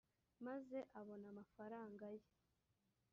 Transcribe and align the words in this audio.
maze 0.45 0.77
abona 0.99 1.25
amafaranga 1.33 2.05
ye 2.15 2.25